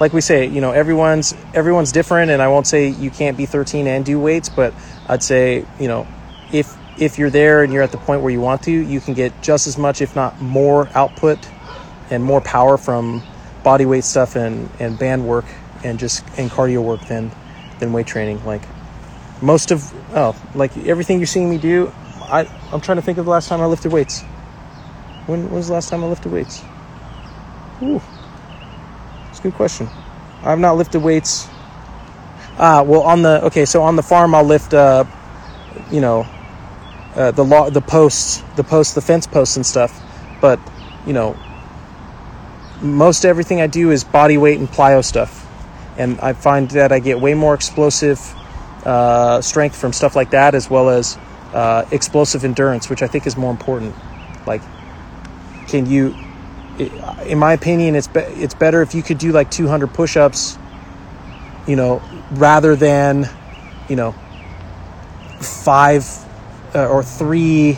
[0.00, 3.46] like we say, you know, everyone's everyone's different, and I won't say you can't be
[3.46, 4.72] 13 and do weights, but
[5.08, 6.06] I'd say, you know,
[6.52, 9.14] if if you're there and you're at the point where you want to, you can
[9.14, 11.38] get just as much, if not more, output
[12.10, 13.22] and more power from
[13.62, 15.44] body weight stuff and and band work
[15.84, 17.30] and just and cardio work than
[17.78, 18.44] than weight training.
[18.44, 18.62] Like
[19.42, 23.24] most of oh, like everything you're seeing me do, I I'm trying to think of
[23.24, 24.22] the last time I lifted weights.
[25.26, 26.62] When, was the last time I lifted weights?
[27.82, 28.00] Ooh,
[29.28, 29.88] it's a good question.
[30.42, 31.48] I've not lifted weights.
[32.58, 35.04] Ah, well, on the okay, so on the farm I'll lift, uh,
[35.90, 36.26] you know,
[37.14, 40.02] uh, the law, the posts, the posts, the fence posts and stuff.
[40.40, 40.58] But
[41.06, 41.36] you know,
[42.80, 45.47] most everything I do is body weight and plyo stuff
[45.98, 48.34] and I find that I get way more explosive
[48.86, 51.18] uh, strength from stuff like that, as well as
[51.52, 53.94] uh, explosive endurance, which I think is more important.
[54.46, 54.62] Like,
[55.66, 56.16] can you?
[57.26, 60.56] In my opinion, it's be, it's better if you could do like 200 push-ups,
[61.66, 63.28] you know, rather than,
[63.88, 64.14] you know,
[65.40, 66.06] five
[66.76, 67.76] uh, or three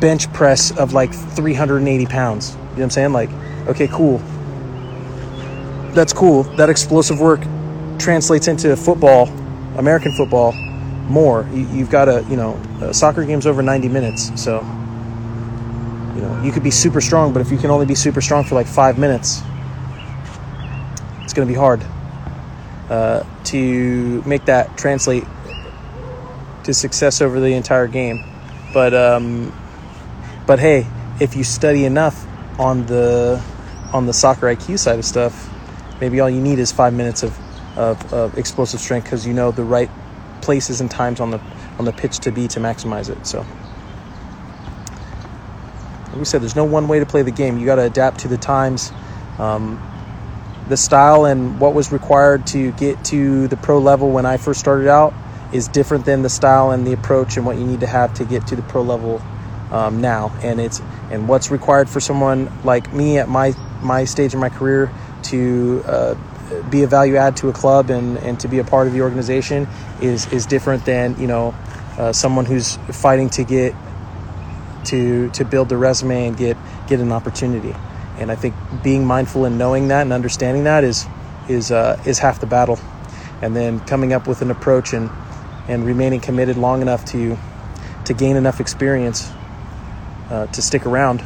[0.00, 2.50] bench press of like 380 pounds.
[2.50, 3.12] You know what I'm saying?
[3.12, 3.30] Like,
[3.68, 4.18] okay, cool.
[5.94, 6.42] That's cool.
[6.42, 7.40] That explosive work
[8.00, 9.28] translates into football,
[9.76, 10.52] American football,
[11.10, 11.46] more.
[11.52, 14.60] You, have got a, you know, a soccer game's over 90 minutes, so
[16.14, 18.44] you know you could be super strong, but if you can only be super strong
[18.44, 19.42] for like five minutes,
[21.22, 21.82] it's going to be hard
[22.88, 25.24] uh, to make that translate
[26.64, 28.24] to success over the entire game.
[28.72, 29.52] But um,
[30.46, 30.86] but hey,
[31.20, 32.26] if you study enough
[32.58, 33.42] on the
[33.92, 35.48] on the soccer IQ side of stuff,
[36.00, 37.36] maybe all you need is five minutes of
[37.80, 39.90] of, of explosive strength because you know the right
[40.42, 41.40] places and times on the
[41.78, 43.26] on the pitch to be to maximize it.
[43.26, 43.44] So.
[46.08, 47.56] Like we said, there's no one way to play the game.
[47.58, 48.90] You got to adapt to the times,
[49.38, 49.80] um,
[50.68, 54.58] the style, and what was required to get to the pro level when I first
[54.58, 55.14] started out
[55.52, 58.24] is different than the style and the approach and what you need to have to
[58.24, 59.22] get to the pro level
[59.70, 60.36] um, now.
[60.42, 64.48] And it's and what's required for someone like me at my my stage in my
[64.48, 66.14] career to uh,
[66.70, 69.02] be a value add to a club and, and to be a part of the
[69.02, 69.68] organization
[70.00, 71.54] is is different than you know
[71.98, 73.74] uh, someone who's fighting to get
[74.84, 77.74] to to build the resume and get get an opportunity.
[78.18, 81.06] And I think being mindful and knowing that and understanding that is
[81.48, 82.78] is uh, is half the battle.
[83.42, 85.10] And then coming up with an approach and
[85.68, 87.38] and remaining committed long enough to
[88.04, 89.30] to gain enough experience
[90.30, 91.22] uh, to stick around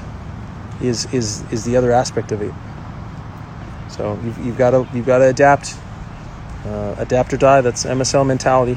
[0.80, 2.52] is is is the other aspect of it.
[3.94, 5.76] So you've, you've got to you've got to adapt,
[6.64, 7.60] uh, adapt or die.
[7.60, 8.76] That's MSL mentality.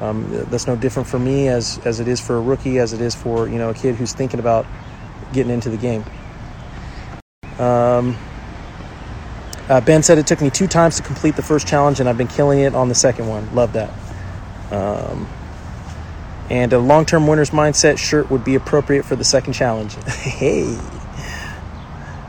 [0.00, 3.02] Um, that's no different for me as as it is for a rookie, as it
[3.02, 4.64] is for you know a kid who's thinking about
[5.34, 6.04] getting into the game.
[7.58, 8.16] Um,
[9.68, 12.16] uh, ben said it took me two times to complete the first challenge, and I've
[12.16, 13.54] been killing it on the second one.
[13.54, 13.92] Love that.
[14.72, 15.28] Um,
[16.48, 19.94] and a long term winner's mindset shirt would be appropriate for the second challenge.
[20.04, 20.78] hey,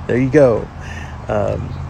[0.08, 0.68] there you go.
[1.30, 1.81] Um,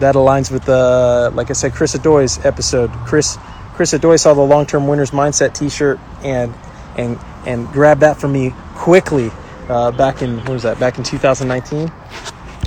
[0.00, 2.90] that aligns with, the like I said, Chris Odoi's episode.
[3.06, 3.38] Chris
[3.74, 6.54] Chris Odoi saw the long term winners mindset t shirt and
[6.96, 9.30] and and grabbed that for me quickly
[9.68, 11.90] uh, back in what was that back in 2019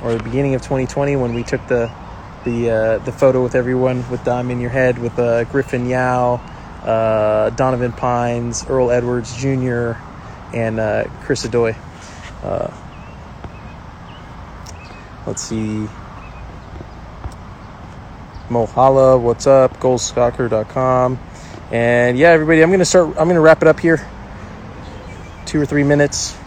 [0.04, 1.90] or the beginning of 2020 when we took the
[2.44, 6.36] the uh, the photo with everyone with Dime in your head with uh, Griffin Yow,
[6.84, 9.94] uh, Donovan Pines, Earl Edwards Jr.,
[10.54, 11.76] and uh, Chris Odoi.
[12.44, 12.72] Uh,
[15.26, 15.88] let's see.
[18.49, 19.77] Mohala, what's up?
[19.79, 21.19] Goalsoccer.com.
[21.71, 23.10] And yeah, everybody, I'm gonna start.
[23.17, 24.05] I'm gonna wrap it up here.
[25.45, 26.38] Two or three minutes.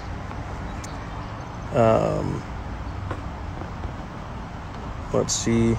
[1.75, 2.43] Um,
[5.13, 5.75] let's see.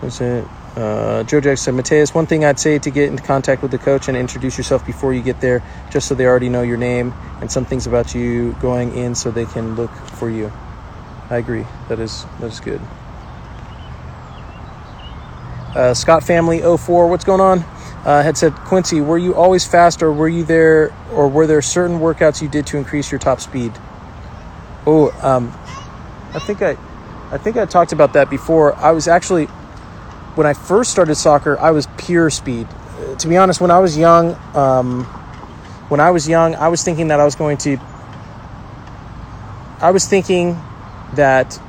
[0.00, 0.44] What's it?
[0.76, 3.78] Uh, Joe Jack said, Mateus, one thing I'd say to get into contact with the
[3.78, 7.14] coach and introduce yourself before you get there, just so they already know your name
[7.40, 10.52] and some things about you going in so they can look for you.
[11.30, 11.64] I agree.
[11.88, 12.80] That is that is good.
[15.76, 17.58] Uh, Scott Family 04, what's going on?
[18.02, 21.60] Uh, had said, Quincy, were you always fast or were you there or were there
[21.60, 23.72] certain workouts you did to increase your top speed?
[24.86, 25.48] Oh, um,
[26.32, 26.78] I think I,
[27.30, 28.74] I think I talked about that before.
[28.76, 29.48] I was actually
[30.34, 32.66] when I first started soccer, I was pure speed.
[32.68, 35.04] Uh, to be honest, when I was young, um,
[35.88, 37.78] when I was young, I was thinking that I was going to.
[39.80, 40.58] I was thinking
[41.16, 41.60] that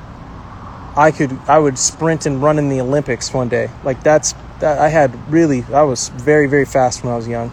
[0.97, 3.69] I could I would sprint and run in the Olympics one day.
[3.83, 7.51] Like that's that I had really I was very very fast when I was young,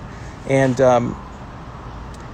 [0.49, 1.21] and um,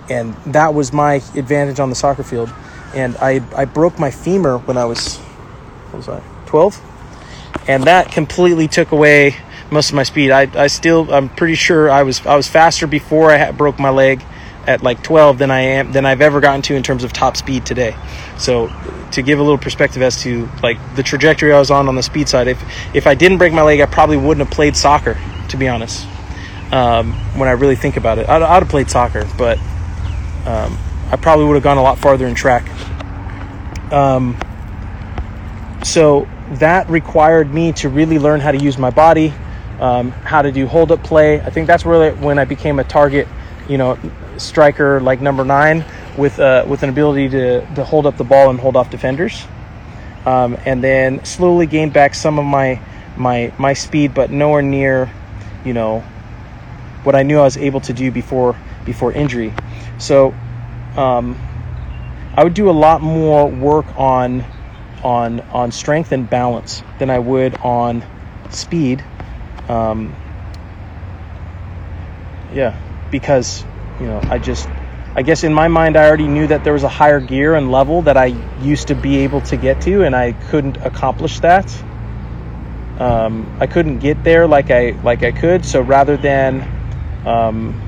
[0.09, 2.53] and that was my advantage on the soccer field.
[2.94, 6.81] And I I broke my femur when I was what was I twelve
[7.66, 9.37] and that completely took away
[9.70, 10.31] most of my speed.
[10.31, 13.78] I, I still I'm pretty sure I was I was faster before I had, broke
[13.78, 14.22] my leg
[14.71, 17.37] at like 12 than I am than I've ever gotten to in terms of top
[17.37, 17.95] speed today.
[18.39, 18.73] So
[19.12, 22.03] to give a little perspective as to like the trajectory I was on on the
[22.03, 22.62] speed side, if
[22.95, 25.18] if I didn't break my leg, I probably wouldn't have played soccer.
[25.49, 26.07] To be honest,
[26.71, 29.59] um, when I really think about it, I'd, I'd have played soccer, but
[30.47, 30.79] um,
[31.11, 32.64] I probably would have gone a lot farther in track.
[33.93, 34.39] Um,
[35.83, 39.33] so that required me to really learn how to use my body,
[39.81, 41.41] um, how to do hold up play.
[41.41, 43.27] I think that's really when I became a target,
[43.68, 43.99] you know,
[44.41, 45.84] striker like number nine
[46.16, 49.45] with uh, with an ability to, to hold up the ball and hold off defenders.
[50.26, 52.80] Um, and then slowly gained back some of my
[53.16, 55.11] my my speed, but nowhere near,
[55.64, 56.01] you know,
[57.05, 59.53] what I knew I was able to do before before injury.
[59.99, 60.34] So
[60.97, 61.38] um,
[62.34, 64.45] I would do a lot more work on
[65.03, 68.05] on on strength and balance than I would on
[68.51, 69.05] speed.
[69.68, 70.14] Um,
[72.53, 72.78] yeah,
[73.11, 73.64] because
[74.01, 74.68] you know I just
[75.14, 77.70] I guess in my mind I already knew that there was a higher gear and
[77.70, 78.26] level that I
[78.61, 81.66] used to be able to get to, and I couldn't accomplish that.
[82.98, 85.64] Um, I couldn't get there like I like I could.
[85.64, 86.62] So rather than
[87.26, 87.80] um,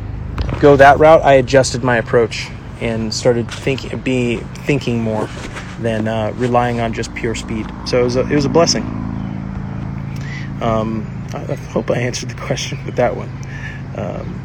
[0.61, 2.49] go that route, I adjusted my approach
[2.81, 5.29] and started thinking be thinking more
[5.81, 7.71] than uh, relying on just pure speed.
[7.87, 8.83] So it was a, it was a blessing.
[10.61, 13.31] Um, I, I hope I answered the question with that one.
[13.97, 14.42] Um,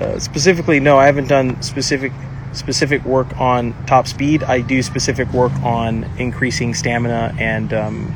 [0.00, 2.12] uh, specifically, no, I haven't done specific
[2.52, 4.42] specific work on top speed.
[4.42, 8.14] I do specific work on increasing stamina and um,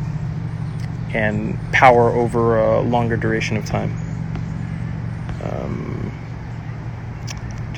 [1.12, 3.92] and power over a longer duration of time.
[5.42, 6.12] Um,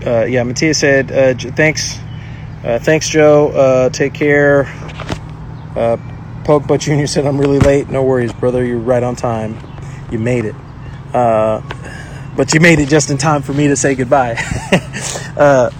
[0.06, 1.98] uh, yeah, Matthias said, uh, "Thanks,
[2.62, 3.48] uh, thanks, Joe.
[3.48, 4.66] Uh, take care."
[5.74, 5.96] Uh,
[6.44, 7.06] Pogba Jr.
[7.06, 7.88] said, "I'm really late.
[7.88, 8.64] No worries, brother.
[8.64, 9.56] You're right on time.
[10.10, 10.54] You made it."
[12.36, 14.36] But you made it just in time for me to say goodbye.
[15.36, 15.70] uh,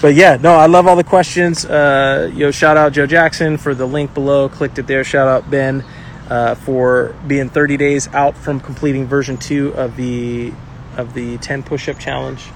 [0.00, 1.64] but yeah, no, I love all the questions.
[1.64, 4.48] Uh, yo, shout out Joe Jackson for the link below.
[4.48, 5.04] Clicked it there.
[5.04, 5.84] Shout out Ben
[6.28, 10.52] uh, for being 30 days out from completing version two of the
[10.96, 12.50] of the 10 push-up challenge.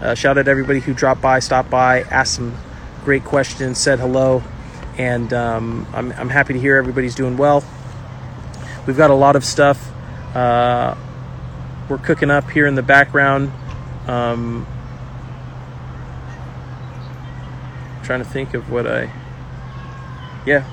[0.00, 2.56] Uh, shout out everybody who dropped by, stopped by, asked some
[3.04, 4.42] great questions, said hello,
[4.98, 7.64] and um, I'm, I'm happy to hear everybody's doing well.
[8.86, 9.90] We've got a lot of stuff
[10.34, 10.94] uh,
[11.90, 13.52] we're cooking up here in the background.
[14.06, 14.66] Um,
[18.04, 19.12] trying to think of what I.
[20.46, 20.64] Yeah,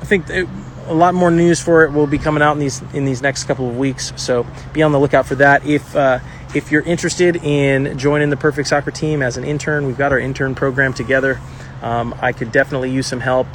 [0.00, 0.48] I think it,
[0.86, 3.44] a lot more news for it will be coming out in these in these next
[3.44, 4.12] couple of weeks.
[4.16, 5.66] So be on the lookout for that.
[5.66, 6.20] If uh,
[6.54, 10.18] if you're interested in joining the Perfect Soccer team as an intern, we've got our
[10.18, 11.40] intern program together.
[11.82, 13.46] Um, I could definitely use some help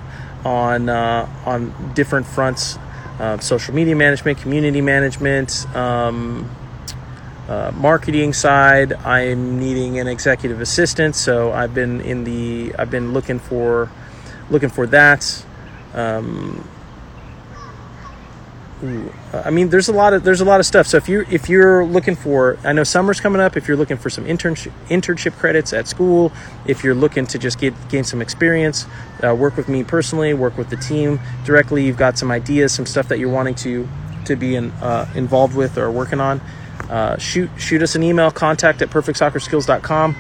[0.46, 2.78] on uh, on different fronts:
[3.20, 5.66] uh, social media management, community management.
[5.76, 6.50] Um,
[7.48, 13.14] uh, marketing side, I'm needing an executive assistant, so I've been in the I've been
[13.14, 13.92] looking for
[14.50, 15.46] looking for that.
[15.94, 16.68] Um,
[19.34, 20.88] I mean, there's a lot of there's a lot of stuff.
[20.88, 23.56] So if you if you're looking for, I know summer's coming up.
[23.56, 26.34] If you're looking for some internship internship credits at school,
[26.66, 28.86] if you're looking to just get gain some experience,
[29.24, 31.86] uh, work with me personally, work with the team directly.
[31.86, 33.88] You've got some ideas, some stuff that you're wanting to
[34.26, 36.42] to be in, uh, involved with or working on
[36.90, 40.16] uh, shoot shoot us an email contact at perfectsoccerskills.com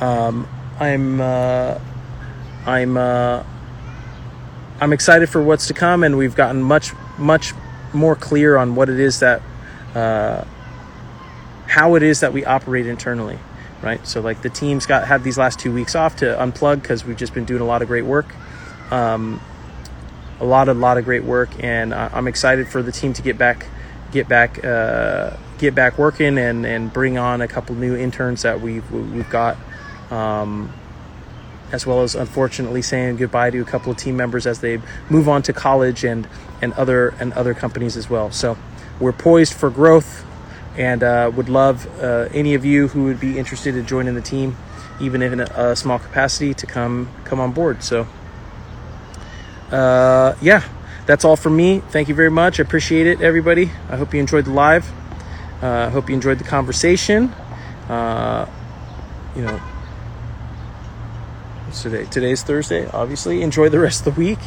[0.00, 1.78] um, i'm uh,
[2.66, 3.42] i'm uh,
[4.80, 7.52] i'm excited for what's to come and we've gotten much much
[7.92, 9.42] more clear on what it is that
[9.94, 10.44] uh,
[11.66, 13.38] how it is that we operate internally
[13.82, 14.06] right?
[14.06, 17.16] So like the teams got had these last two weeks off to unplug because we've
[17.16, 18.26] just been doing a lot of great work.
[18.92, 19.40] Um,
[20.40, 23.38] a lot a lot of great work and i'm excited for the team to get
[23.38, 23.66] back
[24.12, 28.60] get back uh, get back working and, and bring on a couple new interns that
[28.60, 29.56] we've we've got,
[30.10, 30.72] um,
[31.72, 35.28] as well as unfortunately saying goodbye to a couple of team members as they move
[35.28, 36.28] on to college and
[36.62, 38.30] and other and other companies as well.
[38.30, 38.56] So
[38.98, 40.24] we're poised for growth,
[40.76, 44.20] and uh, would love uh, any of you who would be interested in joining the
[44.22, 44.56] team,
[45.00, 47.82] even in a, a small capacity, to come come on board.
[47.82, 48.06] So.
[49.70, 50.64] Uh, yeah,
[51.10, 51.80] that's all from me.
[51.80, 52.60] Thank you very much.
[52.60, 53.68] I appreciate it, everybody.
[53.88, 54.88] I hope you enjoyed the live.
[55.60, 57.30] I uh, hope you enjoyed the conversation.
[57.88, 58.48] Uh,
[59.34, 59.60] you know,
[61.74, 62.04] today?
[62.04, 63.42] Today's Thursday, obviously.
[63.42, 64.38] Enjoy the rest of the week,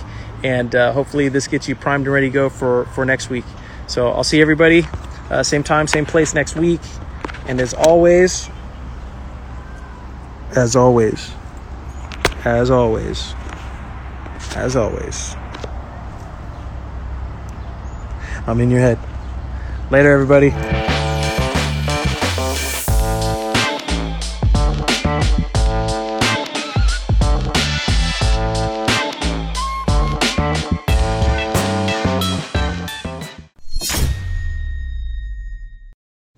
[0.41, 3.43] and uh, hopefully this gets you primed and ready to go for for next week.
[3.88, 4.86] So I'll see everybody,
[5.30, 6.80] uh, same time, same place next week.
[7.45, 8.49] And as always,
[10.55, 11.30] as always,
[12.45, 13.34] as always,
[14.55, 15.36] as always.
[18.46, 19.00] I'm in your head.
[19.89, 20.52] Later, everybody.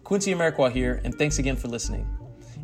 [0.04, 2.08] Quincy Amarikwa here, and thanks again for listening.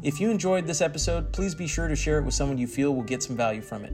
[0.04, 2.94] If you enjoyed this episode, please be sure to share it with someone you feel
[2.94, 3.94] will get some value from it.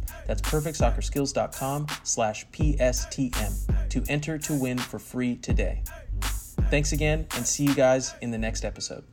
[0.31, 5.83] That's perfectsoccerskills.com slash PSTM to enter to win for free today.
[6.69, 9.03] Thanks again and see you guys in the next episode.